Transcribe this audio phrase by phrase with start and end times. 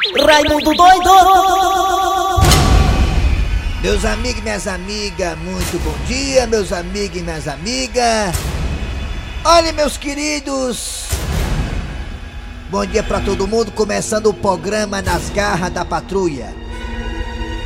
[0.00, 1.10] Raimundo doido!
[3.82, 8.34] Meus amigos e minhas amigas, muito bom dia, meus amigos e minhas amigas.
[9.44, 11.04] Olha, meus queridos.
[12.70, 16.54] Bom dia pra todo mundo, começando o programa Nas Garras da Patrulha.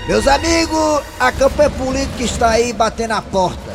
[0.08, 3.74] Meus amigos, a campanha política está aí batendo a porta.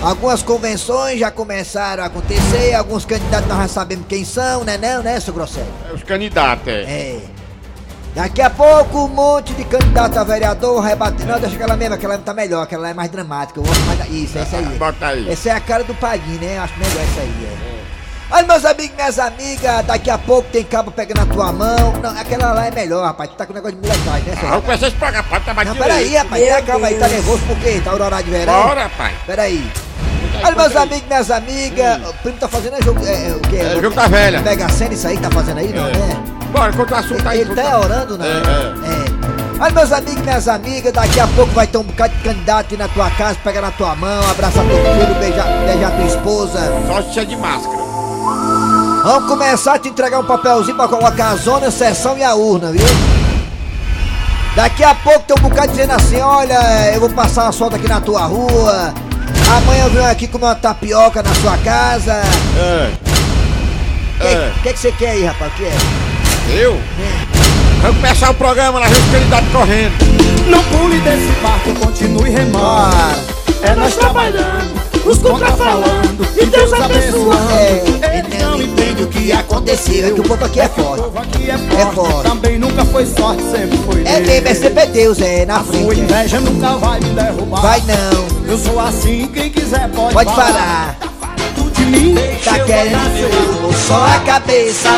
[0.00, 5.02] Algumas convenções já começaram a acontecer, alguns candidatos nós já sabemos quem são, né não,
[5.02, 5.66] né, seu Grosselho?
[5.94, 6.82] Os candidatos, é.
[6.82, 7.31] É.
[8.14, 11.26] Daqui a pouco um monte de candidato a vereador vai bater.
[11.26, 13.58] Não, deixa aquela mesma, aquela tá melhor, aquela é mais dramática.
[13.58, 14.06] Eu gosto mais da...
[14.06, 14.64] Isso, essa aí.
[14.78, 15.30] Bota aí.
[15.30, 16.58] Essa é a cara do Paguinho, né?
[16.58, 17.72] Eu acho melhor essa aí, é.
[18.34, 21.92] Olha, meus amigos, minhas amigas, daqui a pouco tem cabo pegando na tua mão.
[22.02, 23.30] Não, aquela lá é melhor, rapaz.
[23.30, 25.64] Tu tá com negócio de molecagem, né, Ah, vamos começar esse programa, pode tá Não,
[25.64, 26.42] batido peraí, rapaz.
[26.42, 27.80] Tenha calma aí, tá nervoso por quê?
[27.84, 28.62] Tá horário de verão?
[28.68, 29.14] Bora, pai.
[29.26, 29.70] Peraí.
[30.44, 33.06] Olha, meus amigos, minhas amigas, o primo tá fazendo é jogo.
[33.06, 33.56] É, é, o quê?
[33.56, 34.40] É, jogo da velha.
[34.40, 35.92] Mega Sena, isso aí que tá fazendo aí, não, É.
[35.92, 36.31] né?
[36.52, 37.40] Bora, conta o assunto aí.
[37.40, 38.24] Ele conta- tá orando, não?
[38.26, 39.62] É, é.
[39.62, 42.74] Olha, meus amigos e minhas amigas, daqui a pouco vai ter um bocado de candidato
[42.74, 46.58] ir na tua casa, pegar na tua mão, abraçar teu filho, beijar, beijar tua esposa.
[47.14, 47.78] Só é de máscara.
[49.04, 52.34] Vamos começar a te entregar um papelzinho pra colocar a zona, a sessão e a
[52.34, 52.84] urna, viu?
[54.56, 57.88] Daqui a pouco tem um bocado dizendo assim, olha, eu vou passar uma solta aqui
[57.88, 58.92] na tua rua.
[59.56, 62.14] Amanhã eu venho aqui comer uma tapioca na sua casa.
[62.58, 62.92] É.
[64.20, 64.52] O É.
[64.62, 65.52] que, que você quer aí, rapaz?
[65.52, 65.72] O que é?
[66.52, 66.78] Eu?
[67.80, 69.92] Vamos começar o programa, os candidatos correndo.
[70.48, 72.58] Não pule desse barco, continue remando.
[72.58, 73.32] Bora.
[73.62, 74.72] É nós trabalhando,
[75.04, 77.52] os contra falando e Deus abençoando.
[78.02, 80.06] É, Eles não entendem o que aconteceu.
[80.08, 81.02] É que o povo aqui é O forte.
[81.02, 81.76] povo aqui é forte.
[81.76, 82.22] É forte.
[82.28, 84.46] Também nunca foi sorte, sempre foi É Deus.
[84.46, 86.00] é sempre Deus, é na A sua frente.
[86.00, 87.62] inveja nunca vai me derrubar.
[87.62, 90.96] Vai não, Eu sou assim, quem quiser pode, pode falar.
[91.74, 94.90] De mim, Tá querendo ser só a cabeça,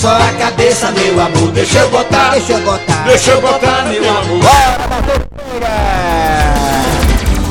[0.00, 1.50] só a cabeça, meu amor.
[1.52, 3.04] Deixa eu botar, deixa eu botar.
[3.04, 4.40] Deixa eu botar, meu amor.
[4.40, 5.76] Bora!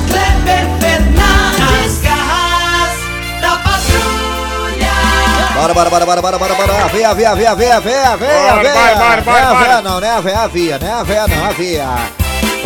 [0.09, 2.97] Kleber Fernandes, garras
[3.39, 4.95] da patrulha.
[5.53, 6.87] Bora, bora, bora, bora, bora, bora, bora.
[6.87, 8.73] Via, via, via, via, via, via, Bora, via.
[8.73, 10.87] vai, vai, vai, Não é a véia não, não é a véia, a via, não
[10.87, 11.87] é a véia não, a via.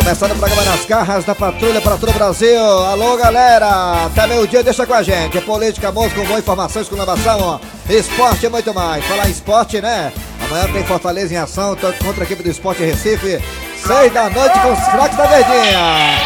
[0.04, 2.60] Começando o programa nas garras da patrulha para todo o Brasil.
[2.62, 4.04] Alô, galera.
[4.04, 5.40] Até meio-dia, deixa com a gente.
[5.40, 7.58] Política, música, com boa informação, exclamação, ó.
[7.88, 9.02] Esporte e muito mais.
[9.06, 10.12] Falar em esporte, né?
[10.44, 13.42] Amanhã tem Fortaleza em ação, contra a equipe do Esporte Recife.
[13.82, 16.18] Seis da noite com os craques da Verdinha.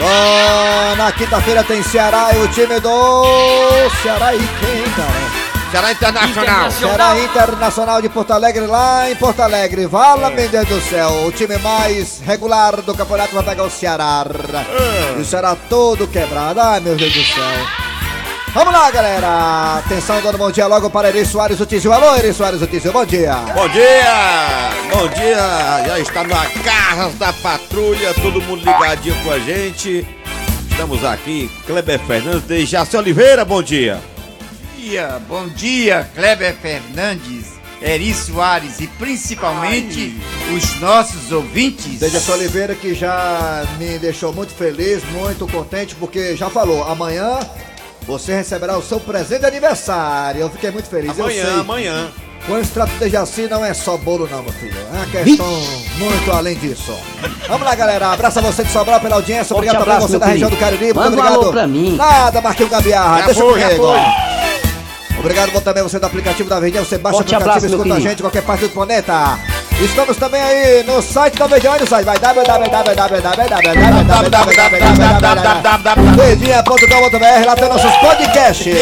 [0.00, 5.39] Ó, na quinta-feira tem Ceará e o time do Ceará e quem, cara?
[5.70, 6.70] Ceará Internacional.
[6.72, 9.86] Ceará Internacional de Porto Alegre lá em Porto Alegre.
[9.86, 11.26] Vala, meu Deus do céu.
[11.26, 14.26] O time mais regular do campeonato vai pegar o Ceará.
[15.16, 16.60] E o Ceará todo quebrado.
[16.60, 17.90] Ai, meu Deus do céu.
[18.52, 19.78] Vamos lá, galera.
[19.78, 21.92] Atenção, dando bom dia logo para Eri Soares Otizio.
[21.92, 23.36] Alô, Eri Soares Otizio, bom dia.
[23.54, 24.70] Bom dia!
[24.92, 25.86] Bom dia!
[25.86, 30.04] Já está na Garras da Patrulha, todo mundo ligadinho com a gente.
[30.68, 34.00] Estamos aqui, Kleber Fernandes de Jaci Oliveira, bom dia!
[34.80, 37.52] Dia, bom dia, Kleber Fernandes,
[37.82, 40.16] Eri Soares e principalmente
[40.56, 41.98] os nossos ouvintes.
[42.00, 47.38] Dejaci Oliveira que já me deixou muito feliz, muito contente, porque já falou, amanhã
[48.06, 50.40] você receberá o seu presente de aniversário.
[50.40, 51.16] Eu fiquei muito feliz.
[51.18, 51.60] eu Amanhã, sei.
[51.60, 52.08] amanhã.
[52.46, 54.74] Quando se trata de Dejaci, não é só bolo não, meu filho.
[54.94, 55.62] É uma questão
[55.98, 56.96] muito além disso.
[57.46, 58.12] Vamos lá, galera.
[58.12, 59.54] Abraço a você de Sobral pela audiência.
[59.54, 60.56] Forte Obrigado também abraço, você meu da região do.
[60.56, 60.84] Cariri.
[60.84, 61.34] Muito Manda um obrigado.
[61.42, 61.96] alô pra mim.
[61.96, 63.18] Nada, Marquinhos Gambiarra.
[63.18, 64.29] Já Deixa foi, já comigo.
[65.20, 66.82] Obrigado bom também você do aplicativo da Verdinha.
[66.82, 69.38] Você baixa Forte o aplicativo e abraço, escuta a gente qualquer parte do planeta.
[69.78, 71.72] Estamos também aí no site da Verdinha.
[71.72, 72.04] Olha o site.
[72.06, 72.50] Vai www.
[76.16, 77.46] Verdinha.com.br.
[77.46, 78.74] Lá tem nossos podcasts.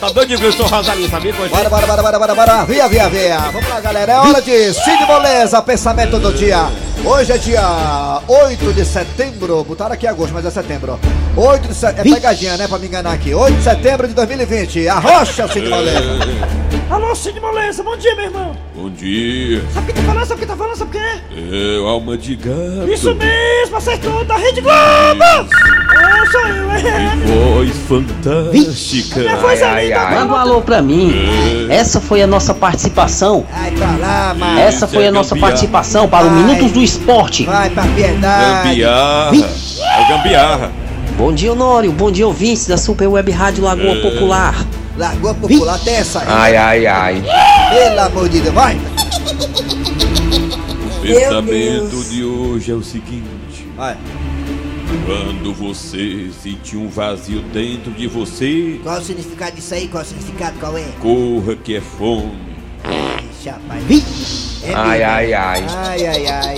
[0.00, 1.32] Tá doido de ver o seu Rosalinho, sabia?
[1.32, 1.54] Coisa?
[1.54, 2.64] Bora, bora, bora, bora, bora, bora.
[2.64, 3.38] Via, via, via.
[3.38, 4.12] Vamos lá, galera.
[4.12, 6.68] É hora de Cid Moleza, pensamento do dia.
[7.04, 9.64] Hoje é dia 8 de setembro.
[9.64, 10.98] Botaram aqui agosto, mas é setembro.
[11.36, 12.10] 8 de setembro.
[12.10, 12.68] É pegadinha, né?
[12.68, 13.32] Pra me enganar aqui.
[13.32, 14.88] 8 de setembro de 2020.
[14.88, 16.00] Arrocha, Cid Moleza.
[16.96, 18.56] Alô, Cid Moleza, bom dia, meu irmão.
[18.74, 20.24] Bom dia, Sabe o que tá falando?
[20.24, 20.76] Sabe o que tá falando?
[20.76, 21.76] Sabe o que é?
[21.76, 22.90] é alma de gato.
[22.90, 24.72] Isso mesmo, acertou, da Rede Globo!
[24.72, 27.16] É, sou eu, é.
[27.26, 29.20] Voz fantástica.
[29.20, 31.12] Minha voz é linda, Manda um alô pra mim.
[31.68, 33.44] Essa foi a nossa participação.
[33.52, 34.58] Vai pra lá, mano.
[34.58, 36.30] Essa foi a nossa participação para o.
[36.30, 37.44] Minutos do Esporte.
[37.44, 38.68] Vai pra piedade.
[38.70, 39.36] Gambiarra.
[39.36, 40.72] É gambiarra.
[41.18, 41.92] Bom dia, Honório.
[41.92, 44.64] Bom dia, ouvintes da Super Web Rádio Lagoa Popular.
[44.96, 46.26] Lagoa Popular, até essa aí.
[46.28, 47.24] Ai, ai, ai.
[47.70, 48.76] Pelo amor de Deus, vai.
[50.96, 53.96] O pensamento de hoje é o seguinte: Vai.
[55.04, 59.86] quando você sentir um vazio dentro de você, Qual o significado disso aí?
[59.88, 60.58] Qual o significado?
[60.58, 60.84] Qual é?
[61.00, 62.45] corra que é fome.
[62.86, 64.62] Rapaz.
[64.62, 65.12] É Ai, mesmo.
[65.12, 65.64] ai, ai.
[65.84, 66.56] Ai, ai, ai.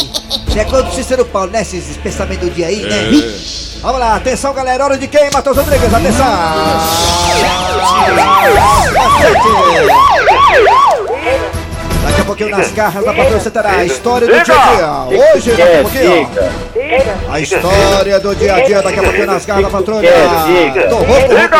[0.53, 1.61] Chegou do Cícero Paulo, né?
[1.63, 3.11] Esses pensamentos do dia aí, né?
[3.83, 4.85] Vamos lá, atenção, galera.
[4.85, 5.93] Hora de quem, Matheus Rodrigues?
[5.93, 6.27] Atenção!
[12.05, 15.33] Daqui a pouquinho nas garras da patrulha você terá a história do dia a dia.
[15.35, 16.31] Hoje, daqui a pouquinho.
[17.31, 20.11] A história do dia a dia, daqui a pouquinho nas garras da patrulha.
[20.89, 21.57] Do Rouco Rouco.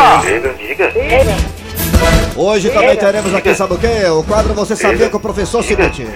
[2.39, 4.07] Hoje também teremos aqui, sabe o quê?
[4.11, 6.07] O quadro Você Sabia com o Professor Cibete.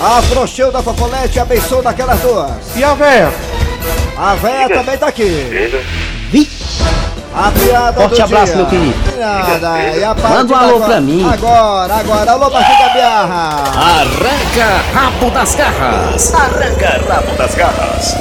[0.00, 2.50] A Frouxeu da Fofolete abençoa daquelas duas.
[2.76, 3.32] E a véia?
[4.16, 5.82] A véia também tá aqui.
[7.34, 8.56] A piada Forte do abraço, dia.
[8.56, 8.94] meu querido.
[9.18, 9.78] Nada.
[9.96, 11.24] E a Manda um alô agora- pra mim.
[11.32, 12.30] Agora, agora.
[12.32, 13.62] Alô, Marquinhos da Biarra.
[13.76, 16.34] Arranca rabo das garras.
[16.34, 18.14] Arranca rabo das garras.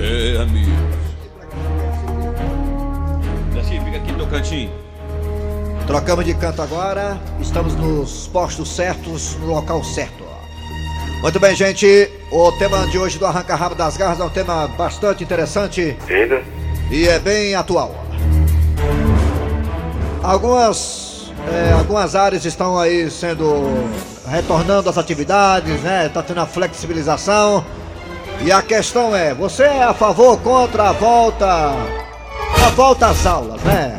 [0.00, 0.36] É,
[4.28, 4.70] cantinho.
[5.86, 7.18] Trocamos de canto agora.
[7.40, 10.24] Estamos nos postos certos, no local certo.
[11.22, 12.10] Muito bem, gente.
[12.30, 15.96] O tema de hoje do Arranca Rabo das Garras é um tema bastante interessante.
[16.90, 17.94] E é bem atual.
[20.22, 23.64] Algumas, é, algumas áreas estão aí sendo
[24.28, 26.08] retornando às atividades, né?
[26.08, 27.64] Tá tendo a flexibilização.
[28.42, 31.72] E a questão é, você é a favor ou contra a volta
[32.64, 33.98] a volta às aulas, né?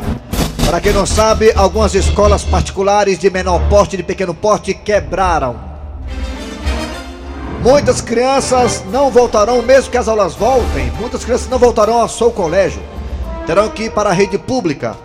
[0.69, 5.59] Para quem não sabe, algumas escolas particulares de menor porte e de pequeno porte quebraram.
[7.63, 12.29] Muitas crianças não voltarão, mesmo que as aulas voltem, muitas crianças não voltarão ao seu
[12.29, 12.83] colégio.
[13.47, 14.95] Terão que ir para a rede pública.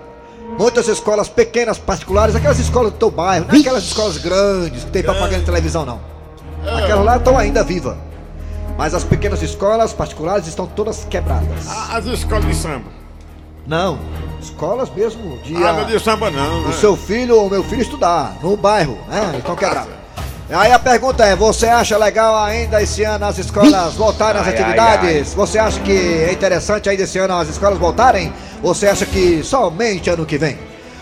[0.59, 4.91] Muitas escolas pequenas, particulares, aquelas escolas do teu bairro, não é aquelas escolas grandes que
[4.91, 5.99] tem propaganda em televisão, não.
[6.77, 7.97] Aquelas lá estão ainda vivas.
[8.77, 11.67] Mas as pequenas escolas particulares estão todas quebradas.
[11.91, 13.04] As escolas de samba.
[13.67, 13.99] Não,
[14.43, 15.57] escolas mesmo de.
[15.57, 16.65] Ah, a- não de samba não.
[16.65, 16.73] o né?
[16.73, 19.35] seu filho ou meu filho estudar no bairro, né?
[19.37, 19.89] Então quebrado.
[20.51, 24.55] Aí a pergunta é: você acha legal ainda esse ano as escolas voltarem às Ai,
[24.55, 25.33] ai, atividades?
[25.35, 28.33] Você acha que é interessante ainda esse ano as escolas voltarem?
[28.63, 30.59] Ou você acha que somente ano que vem?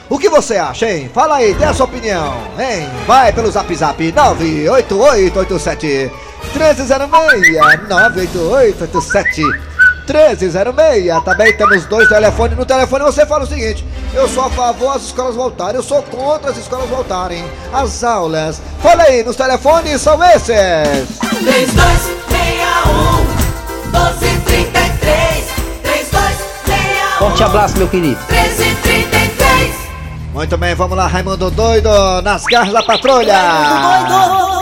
[0.08, 1.10] O que você acha, hein?
[1.12, 2.88] Fala aí, dê a sua opinião, hein?
[3.06, 6.10] Vai pelo zap zap 98887
[6.54, 9.71] 1306 98887
[10.06, 11.24] 1306.
[11.24, 12.56] Também temos dois telefones.
[12.56, 13.84] No telefone você fala o seguinte:
[14.14, 17.44] eu sou a favor das escolas voltarem, eu sou contra as escolas voltarem.
[17.72, 18.60] As aulas.
[18.82, 21.18] Fala aí, nos telefones são esses.
[21.18, 23.32] 3261
[23.92, 25.44] 1233
[25.82, 28.18] 3261 Forte abraço, meu querido.
[28.30, 29.74] 1333
[30.32, 31.88] Muito bem, vamos lá, Raimundo Doido,
[32.22, 34.61] nas garras da patrulha.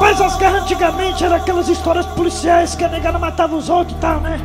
[0.00, 4.00] Rapaz, as garras antigamente eram aquelas histórias policiais que a negada matava os outros e
[4.00, 4.40] tal, né?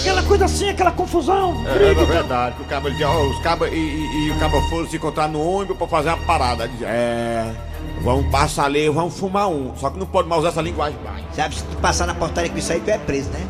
[0.00, 1.54] Aquela coisa assim, aquela confusão.
[1.68, 4.38] É, briga é verdade, que o cabo dizia, ó, os cabos e, e, e o
[4.38, 6.66] cabo foram se encontrar no ônibus pra fazer uma parada.
[6.66, 7.54] Dizia, É,
[8.02, 9.76] vamos passar ali, vamos fumar um.
[9.76, 11.22] Só que não pode mais usar essa linguagem mais.
[11.36, 13.46] Sabe, se tu passar na portaria com isso aí, tu é preso, né?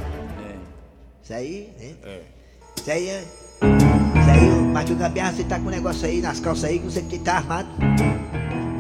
[1.23, 2.19] Isso aí, né?
[2.77, 3.23] Isso aí é.
[3.23, 6.87] Isso aí, o Martinho Gambiarra, você tá com um negócio aí nas calças aí, que
[6.87, 7.69] você que tá armado.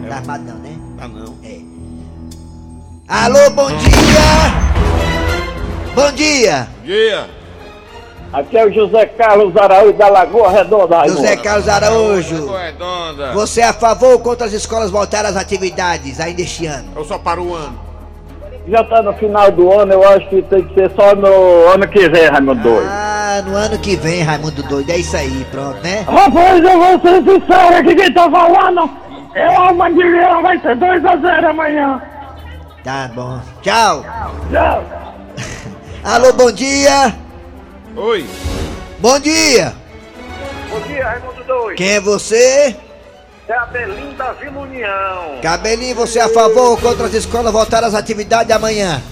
[0.09, 0.77] Tá armado não, né?
[0.99, 1.37] Ah não.
[1.45, 1.72] É.
[3.09, 3.93] Alô, bom dia!
[5.95, 6.69] Bom dia!
[6.85, 7.27] Dia!
[8.33, 11.21] Aqui é o José Carlos Araújo da Lagoa Redonda, Raimundo.
[11.21, 12.53] José Carlos Araújo!
[12.55, 13.33] Redonda.
[13.33, 16.89] Você é a favor ou contra as escolas voltarem às atividades ainda este ano?
[16.97, 17.79] Eu só paro o ano.
[18.69, 21.87] Já tá no final do ano, eu acho que tem que ser só no ano
[21.89, 22.89] que vem, Raimundo Doido.
[22.89, 26.05] Ah, no ano que vem, Raimundo Doido, é isso aí, pronto, né?
[26.07, 28.89] Rapaz, eu vou ser sincero aqui quem tá falando.
[29.35, 32.01] Eu, a Mangueira vai ser 2x0 amanhã.
[32.85, 33.41] Tá bom.
[33.63, 34.05] Tchau!
[34.51, 34.85] Tchau.
[36.03, 37.15] Alô, bom dia!
[37.97, 38.27] Oi.
[38.99, 39.73] Bom dia!
[40.69, 41.77] Bom dia, Raimundo Doido.
[41.77, 42.77] Quem é você?
[43.49, 45.39] É a Belinda da Vila União.
[45.43, 49.03] Cabelinho, você é a favor ou contra as escolas voltarem às atividades amanhã?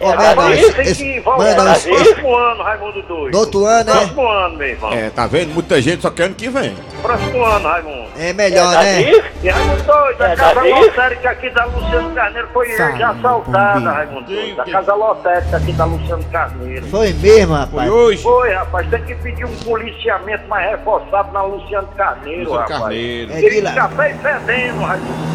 [0.00, 3.32] Mano, Rapaz, esse- tem esse- que mano, voltar esse- próximo ano, Raimundo Doido.
[3.32, 3.92] no outro ano, né?
[3.92, 4.92] Próximo ano, meu irmão.
[4.92, 5.54] É, tá vendo?
[5.54, 6.76] Muita gente só quer ano que vem.
[7.02, 8.08] Próximo ano, Raimundo.
[8.16, 9.02] É melhor, né?
[9.42, 14.60] E Raimundo Doido, a casa lotérica aqui da Luciano Carneiro foi já assaltada, Raimundo Doido.
[14.60, 16.86] A casa lotérica aqui da Luciano Carneiro.
[16.86, 17.90] Foi mesmo, rapaz.
[17.90, 18.22] hoje?
[18.22, 22.80] Foi, rapaz, tem que pedir um policiamento mais reforçado na Luciano Carneiro, Luciano rapaz.
[22.82, 23.32] Carneiro.
[23.32, 23.72] É de Ele lá.
[23.72, 25.28] café e fedendo, Raimundo.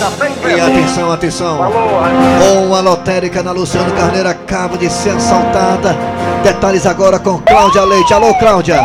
[0.00, 0.62] Café e E fedendo.
[0.78, 1.58] atenção, atenção.
[1.58, 2.68] Falou, Raimundo.
[2.68, 4.05] Com a lotérica na Luciano Carneiro
[4.46, 5.96] acaba de ser assaltada.
[6.42, 8.14] Detalhes agora com Cláudia Leite.
[8.14, 8.80] Alô, Cláudia.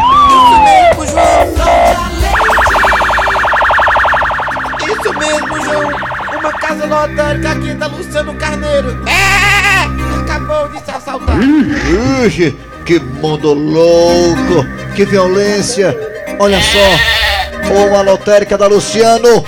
[4.84, 5.90] Isso mesmo, João.
[6.40, 9.04] Uma casa lotérica aqui da Luciano Carneiro.
[9.08, 10.22] É!
[10.22, 11.36] Acabou de se assaltar.
[12.26, 15.96] Ixi, que mundo louco, que violência.
[16.40, 19.46] Olha só, uma lotérica da Luciano.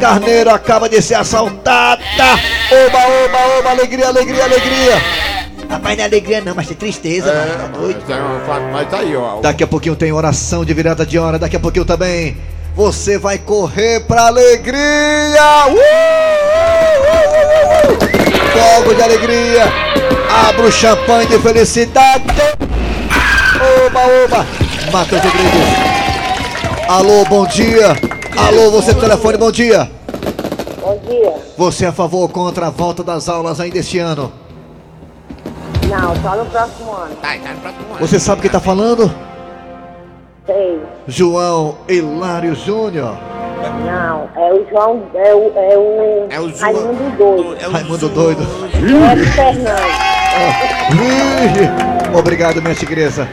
[0.00, 2.00] Carneiro acaba de ser assaltada.
[2.72, 5.02] Oba, oba, oba, alegria, alegria, alegria.
[5.68, 7.58] Rapaz, não é alegria não, mas tem tristeza, mano.
[7.58, 8.00] Tá doido?
[8.72, 9.40] Mas tá aí, ó.
[9.40, 12.36] Daqui a pouquinho tem oração de virada de hora, daqui a pouquinho também.
[12.76, 15.66] Você vai correr pra alegria!
[15.66, 18.74] Uh, uh, uh, uh, uh.
[18.76, 19.64] Fogo de alegria!
[20.48, 22.24] Abra o champanhe de felicidade!
[23.86, 24.46] Oba, oba!
[24.92, 25.90] Matheus Rodrigues!
[26.88, 27.96] Alô, bom dia!
[28.36, 29.90] Alô, você do telefone, bom dia!
[30.80, 31.34] Bom dia.
[31.56, 34.32] Você é a favor ou contra a volta das aulas ainda este ano?
[35.88, 37.16] Não, só no próximo ano.
[37.16, 37.98] Tá, tá no próximo ano.
[38.00, 39.12] Você sabe quem tá falando?
[40.46, 40.80] Sei.
[41.06, 43.16] João Hilário Júnior.
[43.84, 46.60] Não, é o João, é o, é o, É o João.
[46.72, 47.56] Raimundo Doido.
[47.60, 48.42] É o Raimundo doido.
[48.42, 50.10] É o Fernando.
[50.94, 53.28] Ih, Obrigado, minha tigresa.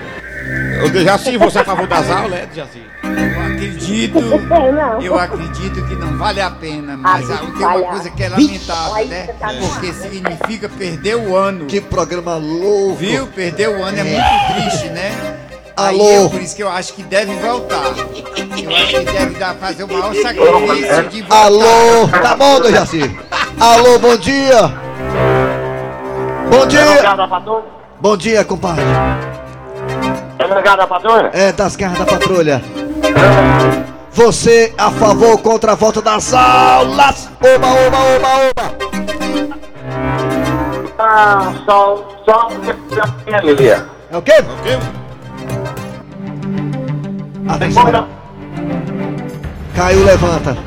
[0.86, 2.84] Ô, Dejaci, você é a favor das aulas, é, Dejaci?
[3.03, 4.19] Eu acredito,
[4.72, 5.01] Não.
[5.01, 9.07] eu acredito que não vale a pena, mas Ah, tem uma coisa que é lamentável,
[9.07, 9.27] né?
[9.39, 11.65] tá Porque significa perder o ano.
[11.65, 12.96] Que programa louco.
[12.96, 13.27] Viu?
[13.27, 15.12] Perder o ano é muito triste, né?
[15.77, 16.25] Aí Alô?
[16.25, 17.84] é por isso que eu acho que deve voltar.
[17.86, 21.43] Eu acho que deve dar, fazer o maior sacrifício de voltar.
[21.46, 23.15] Alô, tá bom, Dejaci?
[23.60, 24.74] Alô, bom dia.
[26.50, 27.03] Bom dia.
[27.29, 27.63] patrulha?
[28.00, 28.84] Bom dia, compadre.
[30.39, 31.32] É delegado da patrulha?
[31.34, 32.62] É das garras da patrulha.
[34.12, 37.29] Você a favor ou contra a volta das aulas?
[37.39, 38.77] Oba, oba, oba, oba.
[41.00, 42.50] Ah, só, só
[43.25, 43.86] família.
[44.12, 44.34] É o quê?
[47.48, 48.08] Atenção.
[49.75, 50.58] Caiu, levanta.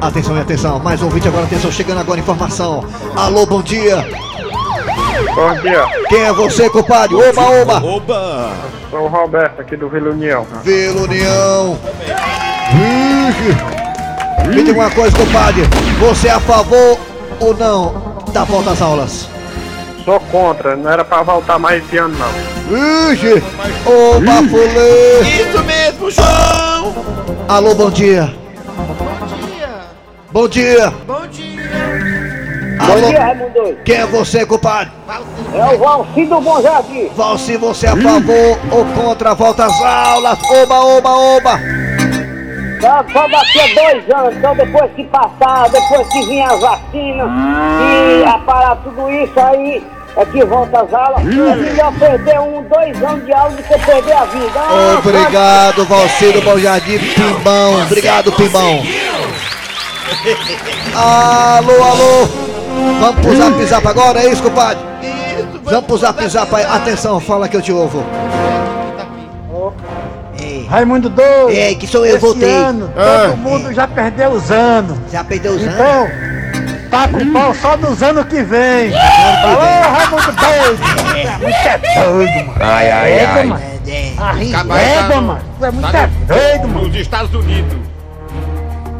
[0.00, 0.78] Atenção e atenção.
[0.78, 1.72] Mais um vídeo agora, atenção.
[1.72, 2.84] Chegando agora informação.
[3.16, 4.04] Alô, bom dia.
[5.34, 7.16] Bom dia, Quem é você, compadre?
[7.16, 7.76] Oba, oba.
[7.84, 8.50] Oba!
[8.90, 10.46] sou o Roberto aqui do Vila União.
[10.62, 11.78] Vila União.
[14.48, 15.62] Me diga uma coisa, compadre.
[15.98, 16.98] Você é a favor
[17.40, 19.28] ou não da volta às aulas?
[20.04, 23.12] Sou contra, não era pra voltar mais esse ano não.
[23.12, 23.42] Ixi.
[23.84, 25.20] Oba, fulê.
[25.42, 26.94] Isso mesmo, João!
[27.48, 28.32] Alô, bom dia.
[30.32, 30.92] Bom dia.
[31.06, 31.55] Bom dia!
[32.78, 33.18] Alô.
[33.18, 33.78] Raimundo Doido.
[33.84, 34.92] Quem é você, compadre?
[35.54, 37.08] É o Valci do Bom Jardim.
[37.16, 40.38] Valci, você é a favor ou contra a volta às aulas?
[40.50, 41.60] Oba, oba, oba.
[42.80, 47.24] Só, só daqui a dois anos, então depois que passar, depois que vir a vacina
[47.80, 49.82] e a parar tudo isso aí,
[50.16, 51.20] é que volta as aulas.
[51.22, 54.60] É melhor perder um, dois anos de aula do que perder a vida.
[54.60, 57.82] Ah, Obrigado, Valci do Bom Jardim, Pimbão.
[57.82, 58.82] Obrigado, Pimbão.
[60.94, 62.45] Alô, alô.
[63.00, 64.82] Vamos pro zap zap agora, é isso, compadre?
[65.02, 66.64] Isso, Vamos pro zap zap aí.
[66.64, 68.04] Atenção, fala que eu te ouvo.
[70.38, 71.50] Ei, Raimundo Doido.
[71.50, 72.50] ei que sou eu, voltei.
[72.52, 73.28] ano, Ah.
[73.28, 74.98] todo mundo já perdeu os anos.
[75.10, 75.74] Já perdeu os anos?
[75.74, 76.08] Então,
[76.90, 78.92] tá com pau só dos anos que vem.
[78.94, 81.16] Alô, Raimundo Doido.
[81.16, 82.54] É muito é doido, mano.
[82.60, 83.44] Ai, ai, É, ai.
[83.46, 83.60] mano.
[84.18, 85.38] Arregada, essa- mano.
[85.58, 86.88] Tu é muito Tá é doido, mano.
[86.88, 87.78] Nos Estados Unidos.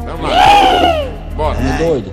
[0.05, 0.37] Vamos lá.
[1.35, 1.57] Bora.
[1.77, 2.11] Doido.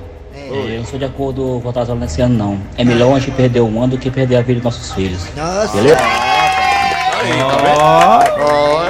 [0.55, 2.59] Eu não sou de acordo com as aulas nesse ano, não.
[2.77, 5.27] É melhor a gente perder um ano do que perder a vida dos nossos filhos.
[5.37, 5.77] Nossa.
[5.77, 5.99] Beleza?
[6.01, 8.45] Aí, tá vendo?
[8.45, 8.85] Oi.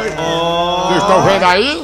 [0.86, 1.82] Vocês estão vendo aí?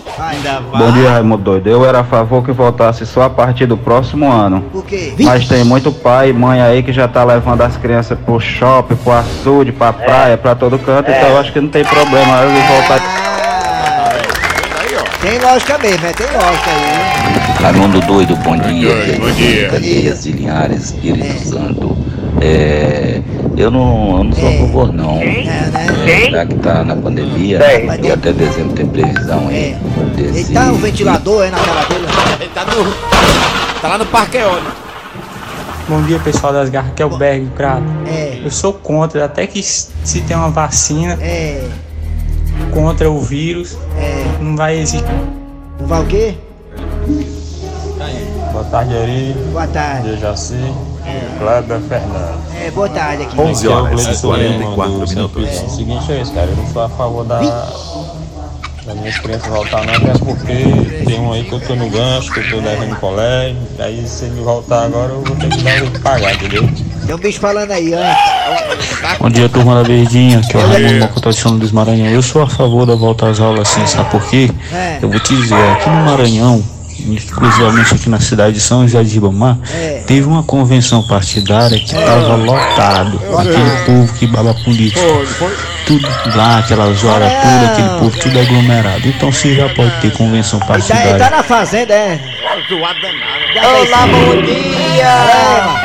[0.76, 1.68] Bom dia, Raimundo Doido.
[1.68, 4.60] Eu era a favor que voltasse só a partir do próximo ano.
[4.70, 5.14] Por quê?
[5.18, 8.96] Mas tem muito pai e mãe aí que já tá levando as crianças pro shopping,
[8.96, 12.60] pro açude, pra praia, pra todo canto, então eu acho que não tem problema ele
[12.60, 13.19] voltar.
[15.20, 17.62] Tem lógica mesmo, é, tem lógica aí.
[17.62, 19.18] Raimundo Doido, bom dia.
[19.18, 19.68] Bom dia.
[19.68, 21.96] Candeias de Linhares, Espírito Santo.
[22.40, 23.20] É,
[23.54, 25.18] eu não, eu não sou a favor, não.
[25.20, 25.72] É, né?
[26.06, 27.98] É, já que tá na pandemia, É.
[28.02, 29.76] e até dezembro tem previsão aí.
[30.16, 30.52] Ele Desse...
[30.54, 32.06] tá um ventilador aí na cara dele.
[32.40, 33.80] Ele tá no.
[33.82, 34.72] Tá lá no Parque Eólico.
[35.86, 37.84] Bom dia, pessoal das garras, que é o Berg Prado.
[38.06, 41.62] É, Eu sou contra, até que se tem uma vacina é,
[42.70, 44.42] contra o vírus, é.
[44.42, 45.04] não vai existir.
[45.78, 46.34] Não vai o quê?
[48.52, 50.18] Boa tarde, Eri, Boa tarde.
[50.18, 50.54] Jaci,
[51.38, 52.54] Kleber Fernandes.
[52.60, 53.40] É, boa tarde aqui.
[53.40, 55.62] 11 horas e 44 minutos.
[55.62, 57.40] O seguinte é isso, cara, eu não sou a favor da,
[58.84, 62.32] das minhas crianças voltar não, até porque tem um aí que eu tô no gancho,
[62.32, 65.62] que eu tô devendo no colégio, aí se ele voltar agora eu vou ter que
[65.62, 66.68] dar um jeito de pagar, entendeu?
[67.06, 68.98] Tem um bicho falando aí, antes.
[69.18, 72.06] Bom dia, turma da Verdinha, que é o de São Luís Maranhão.
[72.06, 74.50] Eu sou a favor da volta às aulas, sim, sabe por quê?
[74.72, 74.98] É.
[75.02, 76.62] Eu vou te dizer, aqui no Maranhão,
[77.10, 80.02] exclusivamente aqui na cidade de São José de Ribamar, É.
[80.06, 83.20] teve uma convenção partidária que estava lotado.
[83.38, 85.00] Aquele povo que baba político.
[85.86, 89.08] Tudo lá, aquela zoada toda, aquele povo tudo aglomerado.
[89.08, 91.36] Então você já pode ter convenção Ele tá, ele tá partidária.
[91.36, 92.20] na fazenda, é.
[93.62, 95.79] Olá, bom dia!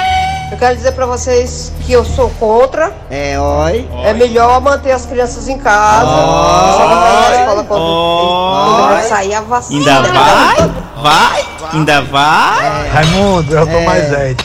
[0.55, 2.93] Eu quero dizer pra vocês que eu sou contra.
[3.11, 3.89] É, oi.
[4.05, 6.05] É melhor manter as crianças em casa.
[6.05, 9.97] Só não vai na escola quando, quando vai sair a vacina.
[9.97, 10.55] Ainda vai?
[11.03, 11.45] Vai?
[11.73, 12.87] Ainda vai?
[12.87, 13.85] Raimundo, eu tô É.
[13.85, 14.37] mais velho.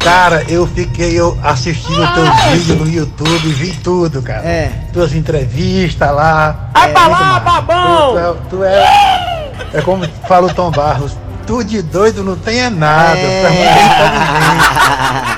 [0.00, 4.46] Cara, eu fiquei eu assistindo teus vídeos no YouTube, vi tudo, cara.
[4.46, 4.70] É.
[4.92, 6.68] Tuas entrevistas lá.
[6.74, 8.12] Vai é, pra lá, babão!
[8.12, 9.50] Tu, é- tu é.
[9.72, 11.16] É como fala o Tom Barros.
[11.46, 13.18] Tu de doido não tem é nada.
[13.18, 15.24] é inteligente.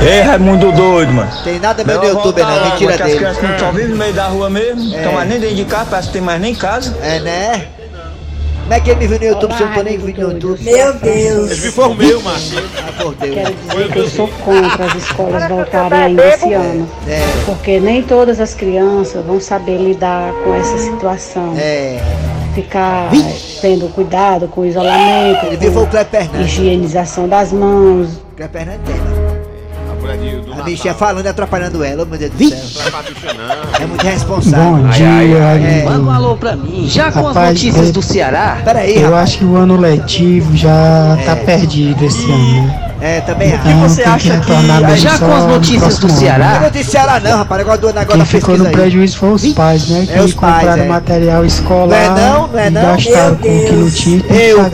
[0.00, 1.30] Ei, Raimundo doido, mano.
[1.44, 2.70] Tem nada meu no Melhor YouTube, não.
[2.70, 3.12] Mentira dele.
[3.12, 4.96] As crianças não só vivem no meio da rua mesmo, É.
[4.98, 6.96] estão mais nem dentro de casa, parece que tem mais nem casa.
[7.02, 7.66] É, né?
[8.68, 10.32] Como é que ele me viu no YouTube se eu não tô nem vídeo no
[10.34, 10.62] YouTube?
[10.62, 11.50] Meu Deus.
[11.50, 12.22] Ele me formeu.
[12.26, 13.34] Ah, por Deus.
[13.34, 16.86] Quero dizer que eu sou contra as escolas voltarem ainda esse ano.
[17.08, 17.22] É.
[17.46, 21.54] Porque nem todas as crianças vão saber lidar com essa situação.
[21.56, 21.98] É.
[22.54, 23.08] Ficar
[23.62, 28.20] tendo cuidado com o isolamento, Ele com higienização das mãos.
[28.36, 28.68] Cleber
[30.18, 30.64] Do A Natal.
[30.64, 32.58] bichinha falando e atrapalhando ela, meu Deus do céu.
[33.78, 33.82] É.
[33.82, 34.82] É muito responsável.
[34.82, 35.84] Bom dia, É.
[35.84, 36.86] Manda um alô pra mim.
[36.88, 38.58] Já com as Rapaz, notícias é- do Ceará?
[38.64, 39.22] Peraí, Eu rapaz.
[39.24, 42.62] acho que o ano letivo já tá perdido esse ano.
[42.66, 42.84] né?
[43.00, 43.68] É, também acho.
[43.68, 46.48] Então, tem que retornar bem Já só com as no notícias do ano, Ceará?
[46.54, 47.58] Não vou de Ceará não, rapaz.
[47.60, 48.72] Negócio do negócio Quem da ficou no aí.
[48.72, 50.06] prejuízo foi os pais, né?
[50.08, 50.86] É, Que os pais, compraram é.
[50.88, 52.48] material escolar Não é não?
[52.48, 52.82] Não é e não?
[52.82, 54.64] gastaram com o que não tinha e tem que Eu, eu.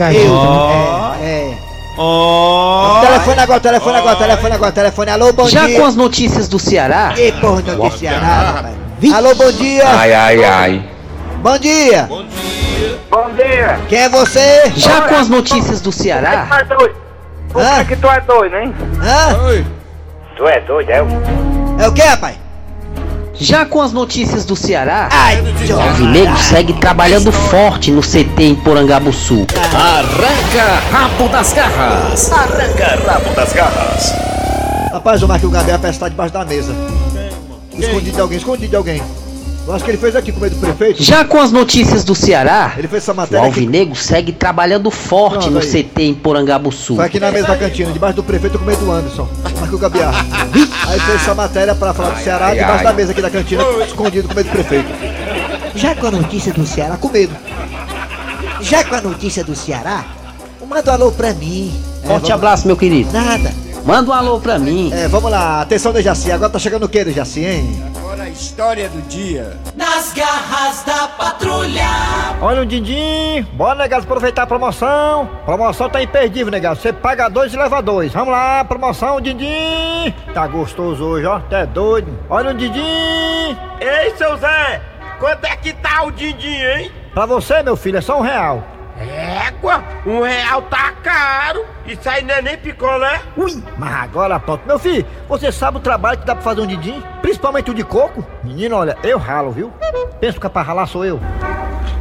[1.97, 2.03] É, é.
[2.03, 3.01] Ó.
[3.01, 5.11] Telefone agora, telefone agora, telefone agora, telefone.
[5.11, 5.79] Alô, bom Já dia.
[5.79, 7.13] com as notícias do Ceará?
[7.15, 8.75] Que porra de notícia Ceará, rapaz.
[9.13, 9.83] Alô, bom dia.
[9.87, 10.89] Ai, ai, ai.
[11.41, 12.07] Bom dia.
[13.09, 13.79] Bom dia.
[13.87, 14.71] Quem é você?
[14.75, 16.47] Já com as notícias do Ceará?
[16.49, 16.95] Tu é doido?
[17.51, 17.85] Por Hã?
[17.85, 18.75] que que tu é doido, hein?
[19.01, 19.63] Hã?
[20.35, 20.97] Tu é doido, é?
[21.79, 22.35] É o que, rapaz?
[23.37, 25.09] Já com as notícias do Ceará?
[25.69, 29.45] O Alvinegro segue trabalhando forte no CT em Porangabuçu.
[29.73, 32.31] Arranca rabo das garras.
[32.31, 34.13] Arranca rabo das garras.
[34.91, 36.73] Rapaz, o Marquinhos Gabriel parece estar debaixo da mesa.
[37.77, 39.03] Escondido de alguém, escondido de alguém.
[39.67, 41.01] Eu acho que ele fez aqui com medo do prefeito.
[41.01, 42.73] Já com as notícias do Ceará?
[42.77, 43.47] Ele fez essa O matéria aqui.
[43.47, 45.83] Alvinegro segue trabalhando forte Pronto, no aí.
[45.83, 46.95] CT em Porangabuçu.
[46.97, 49.27] Foi aqui na mesa da cantina, debaixo do prefeito com medo do Anderson.
[49.59, 50.09] Marquinhos Gabriel.
[50.87, 52.83] Aí fez essa matéria pra falar do Ceará, ai, debaixo ai.
[52.83, 54.87] da mesa aqui da cantina, escondido com medo do prefeito.
[55.73, 57.33] Já com a notícia do Ceará, com medo.
[58.61, 60.05] Já com a notícia do Ceará,
[60.69, 61.73] manda um alô pra mim.
[62.03, 63.11] É, Forte vamos- abraço, meu querido.
[63.11, 63.51] Nada.
[63.85, 64.91] Manda um alô pra mim.
[64.91, 66.31] É, vamos lá, atenção do Jaci.
[66.31, 67.83] Agora tá chegando o que do Jaci, hein?
[67.95, 69.59] Agora a história do dia.
[69.75, 71.85] Nas garras da patrulha.
[72.41, 75.29] Olha o Dindim, bora negado aproveitar a promoção.
[75.45, 76.79] Promoção tá imperdível, negado.
[76.79, 78.11] Você paga dois e leva dois.
[78.11, 80.11] Vamos lá, promoção Dindim.
[80.33, 81.35] Tá gostoso hoje, ó.
[81.35, 82.11] Até doido.
[82.27, 83.55] Olha o Dindim.
[83.79, 84.81] Ei, seu Zé,
[85.19, 86.91] quanto é que tá o din-din, hein?
[87.13, 88.63] Pra você, meu filho, é só um real.
[88.97, 91.65] Égua, um real tá caro.
[91.85, 93.21] Isso aí não é nem picolé.
[93.35, 94.65] Ui, mas agora pronto.
[94.65, 97.03] Meu filho, você sabe o trabalho que dá pra fazer um Dindim?
[97.21, 98.25] Principalmente o de coco?
[98.43, 99.73] Menino, olha, eu ralo, viu?
[100.19, 101.19] Pensa que é pra ralar sou eu.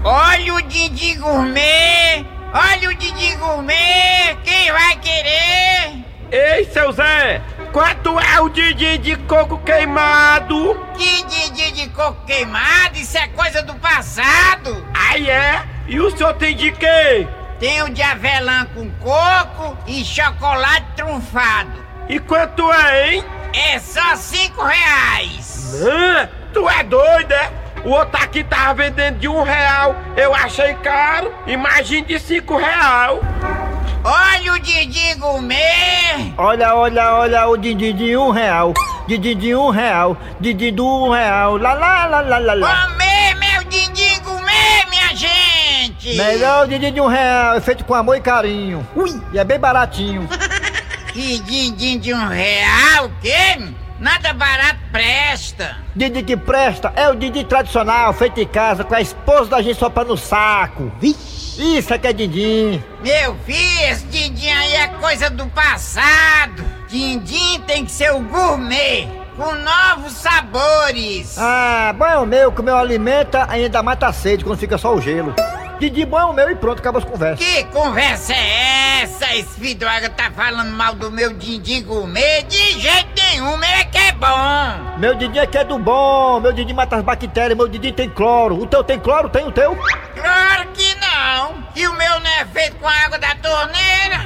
[0.04, 2.26] Olha o Didi Gourmet!
[2.52, 4.36] Olha o Didi Gourmet!
[4.44, 6.04] Quem vai querer?
[6.30, 7.40] Ei, seu Zé,
[7.72, 10.78] quanto é o din-din de coco queimado?
[10.96, 12.96] Que Didi de coco queimado?
[12.96, 14.84] Isso é coisa do passado!
[14.92, 15.73] Aí é?
[15.86, 17.26] E o senhor tem de quê?
[17.60, 21.84] Tem o de avelã com coco e chocolate trunfado.
[22.08, 23.24] E quanto é, hein?
[23.52, 25.82] É só cinco reais.
[25.82, 26.28] Hã?
[26.54, 27.50] tu é doido, é?
[27.84, 29.94] O outro aqui tava vendendo de um real.
[30.16, 31.34] Eu achei caro.
[31.46, 33.20] Imagine de cinco real.
[34.02, 36.34] Olha o Didi Gourmet!
[36.38, 38.72] Olha, olha, olha o Dindim de um real.
[39.06, 40.16] Dindim de um real.
[40.40, 41.56] Dindim do um real.
[41.56, 42.88] Lá, lá, lá, lá, lá, lá.
[42.88, 45.43] Comer meu Didi Gourmet, minha gente!
[46.12, 47.54] Melhor o Dindim de um real.
[47.56, 48.86] É feito com amor e carinho.
[48.94, 50.28] Ui, e é bem baratinho.
[51.12, 53.58] Que din-din de um real, o quê?
[53.98, 55.76] Nada barato presta.
[55.94, 59.78] Didi que presta é o Didi tradicional, feito em casa, com a esposa da gente
[59.78, 60.90] soprando no saco.
[61.00, 62.82] Isso é que é Didi.
[63.02, 66.64] Meu filho, esse din-din aí é coisa do passado.
[66.88, 71.38] Din-din tem que ser o gourmet, com novos sabores.
[71.38, 74.76] Ah, bom é o meu, que o meu alimenta ainda mata a sede quando fica
[74.76, 75.32] só o gelo.
[75.78, 77.44] Didi bom é o meu e pronto, acaba as conversas.
[77.44, 79.34] Que conversa é essa?
[79.34, 82.42] Esse vidroga tá falando mal do meu din-din gourmet?
[82.44, 84.98] De jeito nenhum, meu é que é bom.
[84.98, 88.08] Meu Didi é que é do bom, meu Didi mata as bactérias, meu Didi tem
[88.08, 88.60] cloro.
[88.60, 89.28] O teu tem cloro?
[89.28, 89.76] Tem o teu?
[90.14, 91.64] Claro que não.
[91.74, 94.24] E o meu não é feito com água da torneira.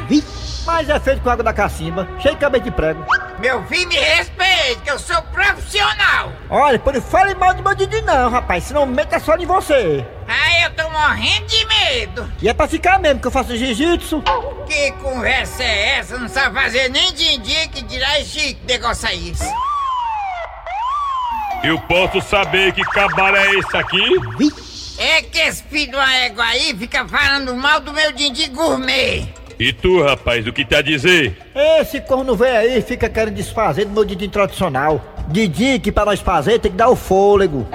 [0.66, 3.02] Mas é feito com água da cacimba, cheio de cabelo de prego.
[3.38, 6.33] Meu filho, me respeite, que eu sou profissional.
[6.51, 10.05] Olha, por fale mal do meu Didi não, rapaz, senão meta só em você.
[10.27, 12.33] Ai, eu tô morrendo de medo.
[12.42, 14.22] E é pra ficar mesmo, que eu faço jiu-jitsu.
[14.66, 16.18] Que conversa é essa?
[16.18, 19.44] Não sabe fazer nem din-din que dirá chique negócio isso.
[21.62, 24.03] Eu posso saber que cabalo é esse aqui?
[24.98, 29.33] É que esse filho de uma égua aí fica falando mal do meu din-din gourmet.
[29.58, 31.36] E tu, rapaz, o que tá a dizer?
[31.80, 35.02] Esse corno velho aí fica querendo desfazer do meu Didi tradicional.
[35.28, 37.66] Didi que pra nós fazer tem que dar o fôlego.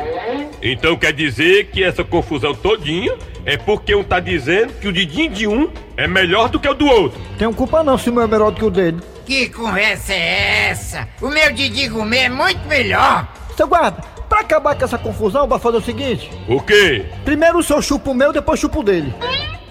[0.61, 3.13] Então quer dizer que essa confusão todinha
[3.45, 6.73] é porque um tá dizendo que o dedinho de um é melhor do que o
[6.73, 7.19] do outro.
[7.37, 9.01] Tenho culpa não se o meu é melhor do que o dele.
[9.25, 11.07] Que conversa é essa?
[11.21, 13.27] O meu Didi Gourmet é muito melhor.
[13.57, 16.31] Seu guarda, pra acabar com essa confusão, bora fazer o seguinte.
[16.47, 17.05] O quê?
[17.25, 19.13] Primeiro o senhor chupa o meu, depois chupa o dele.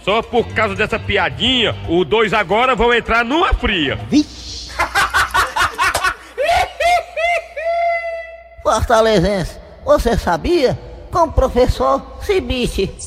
[0.05, 3.99] Só por causa dessa piadinha, os dois agora vão entrar numa fria.
[8.62, 10.79] Fortalezense, você sabia?
[11.11, 12.91] Com o professor Cibite.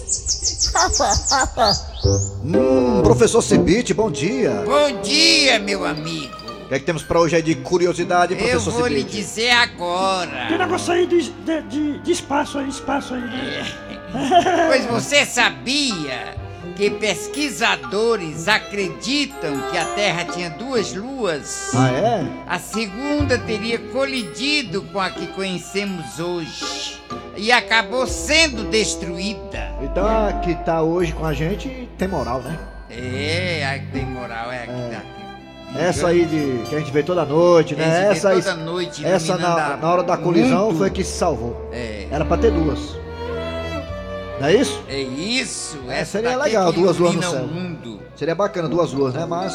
[2.44, 4.52] Hum, professor Cibite, bom dia.
[4.64, 6.36] Bom dia, meu amigo.
[6.66, 9.18] O que é que temos pra hoje aí de curiosidade, Eu professor vou lhe Cibite?
[9.18, 10.46] dizer agora.
[10.48, 13.24] Tem negócio aí de, de, de- de espaço aí, espaço aí.
[14.68, 16.36] Pois você sabia
[16.76, 21.72] que pesquisadores acreditam que a Terra tinha duas luas?
[21.76, 22.26] Ah, é?
[22.48, 27.02] A segunda teria colidido com a que conhecemos hoje
[27.38, 29.74] e acabou sendo destruída.
[29.82, 32.58] Então a que tá hoje com a gente tem moral, né?
[32.90, 35.16] É, a que tem moral é a que tá.
[35.78, 38.08] Essa aí de que a gente vê toda noite, né?
[38.08, 40.78] vê Essa aí, toda noite essa na, na hora da colisão mundo.
[40.78, 41.70] foi que se salvou.
[41.74, 42.08] É.
[42.10, 42.96] Era pra ter duas.
[44.40, 44.82] Não é isso?
[44.88, 47.48] É isso, É, essa seria daqui legal, duas luas no céu.
[47.48, 48.02] mundo.
[48.16, 49.26] Seria bacana duas luas, né?
[49.26, 49.54] Mas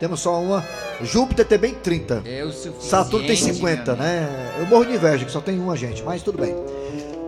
[0.00, 0.64] temos só uma.
[1.02, 2.22] Júpiter tem bem 30.
[2.26, 2.86] É o suficiente.
[2.86, 4.28] Saturno tem 50, né?
[4.58, 6.54] Eu morro de inveja que só tem uma, gente, mas tudo bem.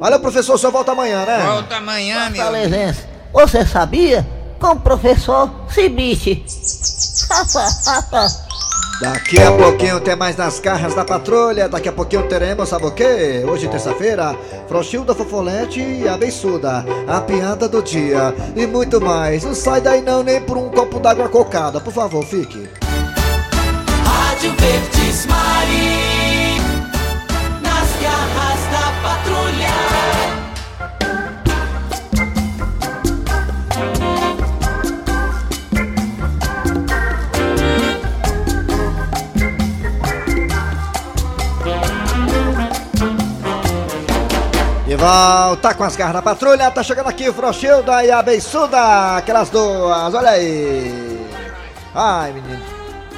[0.01, 1.45] Valeu, professor, só volta amanhã, né?
[1.45, 2.43] Volta amanhã, meu.
[2.43, 4.27] Fortalezense, você sabia?
[4.61, 6.45] Com o professor Cibite.
[9.01, 11.69] Daqui a pouquinho tem mais nas garras da patrulha.
[11.69, 13.45] Daqui a pouquinho teremos, sabe o quê?
[13.49, 19.45] Hoje, terça-feira, Frouxilda Fofolete e a Beiçuda, a piada do dia e muito mais.
[19.45, 21.81] Não sai daí não, nem por um copo d'água cocada.
[21.81, 22.69] Por favor, fique.
[24.05, 25.98] Rádio Verdes Mari.
[44.99, 46.71] Volta com as garras da patrulha.
[46.71, 49.17] Tá chegando aqui o Frouxilda e a Beiçuda.
[49.17, 51.27] Aquelas duas, olha aí.
[51.95, 52.63] Ai, menino.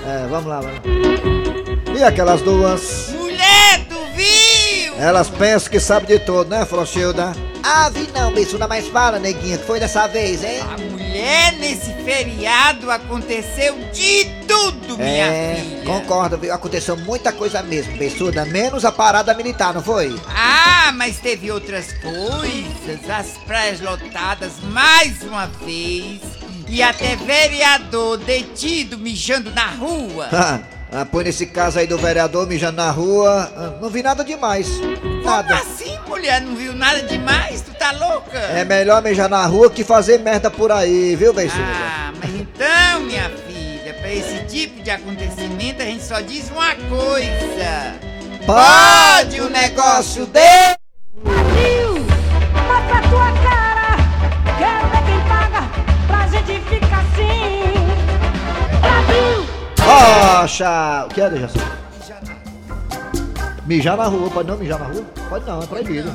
[0.06, 1.98] É, vamos lá, vamos lá.
[1.98, 3.10] E aquelas duas?
[3.10, 4.94] Mulher, tu viu?
[4.98, 7.32] Elas pensam que sabem de tudo, né, Frouxilda?
[7.62, 10.60] Ah, vi não, Beiçuda, mas fala, neguinha, que foi dessa vez, hein?
[10.60, 15.84] A mulher nesse feriado aconteceu de tudo, minha é, filha.
[15.84, 16.54] concordo, viu?
[16.54, 20.16] Aconteceu muita coisa mesmo, Beiçuda, menos a parada militar, não foi?
[20.28, 23.10] Ah, mas teve outras coisas.
[23.10, 26.20] As praias lotadas mais uma vez.
[26.68, 30.28] E até vereador detido mijando na rua.
[30.92, 34.68] Ah, pois nesse caso aí do vereador mijando na rua, ah, não vi nada demais.
[35.24, 35.56] Nada.
[35.56, 36.40] Como assim, mulher?
[36.40, 37.62] Não viu nada demais?
[37.62, 38.36] Tu tá louca?
[38.36, 41.62] É melhor mijar na rua que fazer merda por aí, viu, Beiçuda?
[41.62, 46.74] Ah, mas então, minha filha, pra esse tipo de acontecimento a gente só diz uma
[46.74, 47.94] coisa.
[48.44, 50.76] Pode o negócio dele!
[52.66, 53.96] Mostra a tua cara,
[54.58, 55.62] quero ver quem paga
[56.06, 57.74] pra gente ficar assim.
[58.80, 59.46] Brasil!
[59.80, 61.04] Rocha!
[61.06, 61.79] O que é, Dejaci?
[63.66, 65.04] Mijar na rua, pode não mijar na rua?
[65.28, 66.14] Pode não, é proibido.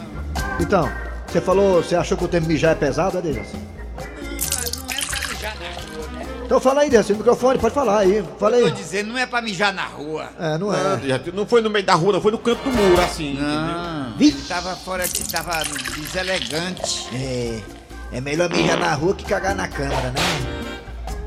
[0.59, 0.89] Então,
[1.27, 3.55] você falou, você achou que o termo mijar é pesado, é, Dejaci?
[6.45, 8.71] Então fala aí, Dejaci, no microfone, pode falar aí, fala Tô aí.
[8.71, 10.29] dizendo, não é pra mijar na rua.
[10.39, 10.99] É, não Não, é.
[11.07, 13.33] já- não foi no meio da rua, não foi no canto do muro, assim.
[13.39, 15.63] Não, ele tava fora, ele tava
[15.97, 17.07] deselegante.
[17.15, 17.59] É,
[18.13, 20.65] é melhor mijar na rua que cagar na câmara, né?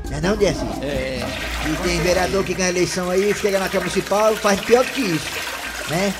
[0.09, 0.65] Não é não, Desi?
[0.81, 1.19] É.
[1.69, 5.01] E tem vereador que ganha eleição aí, chega na Câmara Municipal faz pior do que
[5.01, 5.27] isso,
[5.89, 6.13] né?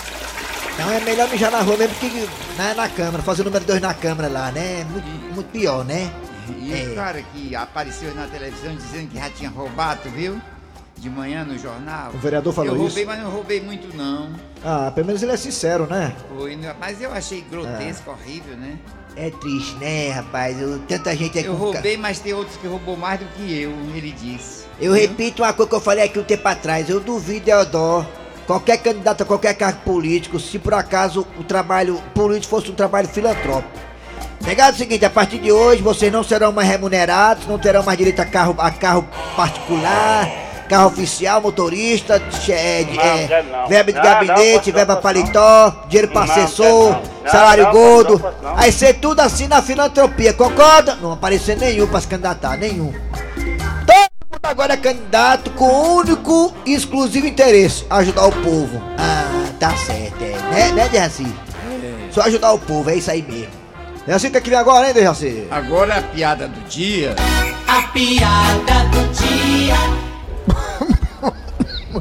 [0.73, 3.81] Então é melhor mijar na rua mesmo que na, na Câmara, fazer o número 2
[3.81, 4.85] na Câmara lá, né?
[4.89, 6.11] Muito, muito pior, né?
[6.57, 10.41] E o cara que apareceu na televisão dizendo que já tinha roubado, viu?
[10.99, 12.11] de manhã no jornal.
[12.13, 12.87] O vereador falou eu isso?
[12.87, 14.29] roubei, mas não roubei muito não.
[14.63, 16.13] Ah, pelo menos ele é sincero, né?
[16.35, 16.75] Foi, né?
[16.79, 18.77] mas eu achei grotesco, horrível, né?
[19.15, 20.59] É triste, né, rapaz?
[20.59, 23.71] Eu- tanta gente é Eu roubei, mas tem outros que roubou mais do que eu,
[23.95, 24.65] ele disse.
[24.79, 26.89] Eu repito uma coisa que eu falei aqui um tempo atrás.
[26.89, 28.05] Eu duvido, Eudó,
[28.49, 33.07] qualquer candidato a qualquer cargo político, se por acaso o trabalho político fosse um trabalho
[33.07, 33.77] filantrópico.
[34.41, 37.83] Negado é o seguinte, a partir de hoje vocês não serão mais remunerados, não terão
[37.83, 40.27] mais direito a carro, a carro particular,
[40.67, 42.15] carro oficial, motorista,
[42.49, 43.67] é, Não, é, não.
[43.67, 48.19] verba de Não, gabinete, verba paletó, dinheiro para assessor, salário gordo.
[48.55, 50.95] Aí ser tudo assim na filantropia, concorda?
[50.95, 52.91] Não aparecer nenhum para se candidatar, nenhum.
[54.49, 58.81] Agora é candidato com o único e exclusivo interesse, ajudar o povo.
[58.97, 60.31] Ah, tá certo, é.
[60.51, 61.27] Né, né Dejaci?
[62.09, 63.51] Só ajudar o povo, é isso aí mesmo.
[64.07, 65.47] É assim que é que vem agora, hein, Dejaci?
[65.51, 67.15] Agora a piada do dia.
[67.67, 69.75] A piada do dia.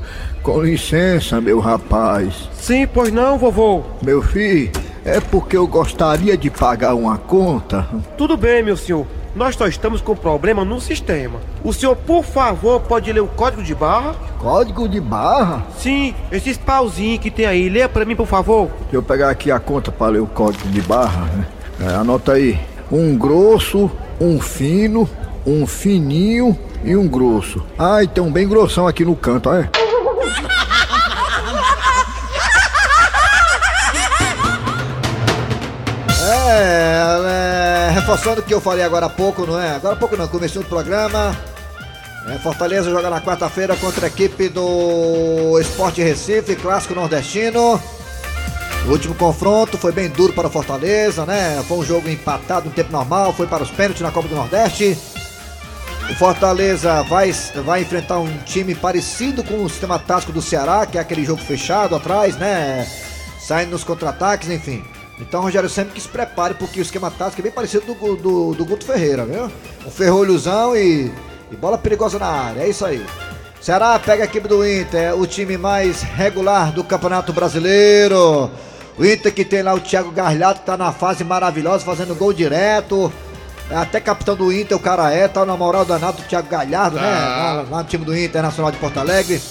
[0.43, 2.49] Com licença, meu rapaz.
[2.59, 3.83] Sim, pois não, vovô.
[4.01, 4.73] Meu filho,
[5.05, 7.87] é porque eu gostaria de pagar uma conta.
[8.17, 9.07] Tudo bem, meu senhor.
[9.35, 11.39] Nós só estamos com problema no sistema.
[11.63, 14.15] O senhor, por favor, pode ler o código de barra?
[14.39, 15.65] Código de barra?
[15.79, 17.69] Sim, esses pauzinhos que tem aí.
[17.69, 18.69] Leia pra mim, por favor.
[18.83, 21.25] Deixa eu pegar aqui a conta para ler o código de barra.
[21.27, 21.47] né?
[21.81, 22.59] É, anota aí.
[22.91, 25.09] Um grosso, um fino,
[25.47, 27.63] um fininho e um grosso.
[27.79, 29.69] Ah, e tem um bem grossão aqui no canto, é?
[38.09, 39.73] Reforçando o que eu falei agora há pouco, não é?
[39.73, 41.37] Agora há pouco não, começou o programa.
[42.27, 47.79] É, Fortaleza joga na quarta-feira contra a equipe do Esporte Recife, clássico nordestino.
[48.87, 51.63] O último confronto foi bem duro para o Fortaleza, né?
[51.69, 54.97] Foi um jogo empatado no tempo normal, foi para os pênaltis na Copa do Nordeste.
[56.09, 57.31] O Fortaleza vai,
[57.63, 61.43] vai enfrentar um time parecido com o sistema tático do Ceará, que é aquele jogo
[61.43, 62.89] fechado atrás, né?
[63.39, 64.83] Saindo nos contra-ataques, enfim.
[65.21, 68.55] Então Rogério sempre que se prepare, porque o esquema tático é bem parecido do, do,
[68.55, 69.51] do Guto Ferreira, viu?
[69.87, 71.13] Um ferrolhozão e,
[71.51, 73.05] e bola perigosa na área, é isso aí.
[73.61, 78.51] Ceará pega a equipe do Inter, o time mais regular do Campeonato Brasileiro.
[78.97, 82.33] O Inter que tem lá o Thiago Garlhato, que tá na fase maravilhosa, fazendo gol
[82.33, 83.13] direto.
[83.71, 86.97] É Até capitão do Inter, o cara é, tá na moral danada do Thiago Galhardo,
[86.97, 87.03] né?
[87.03, 89.43] Lá, lá no time do Internacional de Porto Alegre.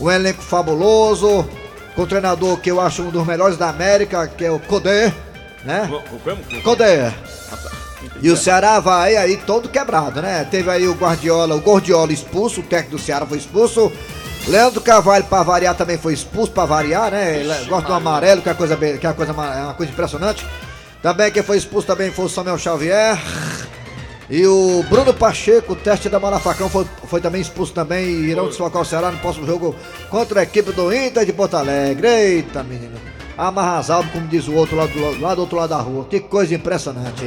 [0.00, 1.46] Um elenco fabuloso.
[1.96, 5.12] Com o treinador que eu acho um dos melhores da América, que é o Codé,
[5.64, 5.88] né?
[6.62, 7.12] Codé.
[8.22, 10.46] E o Ceará vai aí todo quebrado, né?
[10.50, 13.90] Teve aí o Guardiola, o Gordiola expulso, o técnico do Ceará foi expulso.
[14.46, 17.40] Leandro Carvalho, pra variar, também foi expulso pra variar, né?
[17.40, 20.46] Ele Gosta do amarelo, que é, coisa, que é uma coisa, é uma coisa impressionante.
[21.02, 23.18] Também quem foi expulso também foi o Samuel Xavier.
[24.28, 28.48] E o Bruno Pacheco, teste da bola facão, foi, foi também expulso também e irão
[28.48, 29.74] desfocar o Ceará no próximo jogo
[30.10, 32.08] contra a equipe do Inter de Porto Alegre.
[32.08, 32.96] Eita, menino.
[33.38, 36.06] Amarrasado, como diz o outro lá do, lá do outro lado da rua.
[36.10, 37.24] Que coisa impressionante.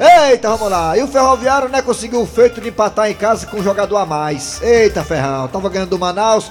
[0.00, 0.98] Eita, vamos lá.
[0.98, 4.06] E o Ferroviário, né, conseguiu o feito de empatar em casa com um jogador a
[4.06, 4.60] mais.
[4.62, 5.46] Eita, Ferrão.
[5.46, 6.50] Tava ganhando do Manaus.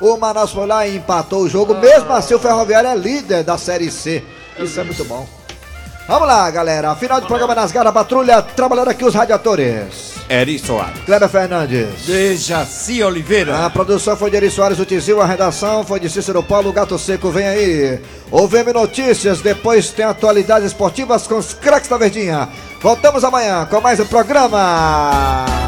[0.00, 1.74] O Manaus foi lá e empatou o jogo.
[1.74, 4.22] Mesmo assim, o Ferroviário é líder da Série C.
[4.58, 5.26] Isso é muito bom.
[6.06, 6.94] Vamos lá, galera.
[6.94, 8.40] Final do programa nas garras patrulha.
[8.40, 10.14] Trabalhando aqui os radiadores.
[10.28, 11.00] Eri Soares.
[11.04, 12.06] Kleber Fernandes.
[12.06, 13.64] Dejaci Oliveira.
[13.64, 16.72] A produção foi de Eri Soares, o Tizil, a redação foi de Cícero Paulo, o
[16.72, 18.00] Gato Seco, vem aí.
[18.30, 22.48] O VM Notícias, depois tem atualidades esportivas com os craques da Verdinha.
[22.80, 25.65] Voltamos amanhã com mais um programa.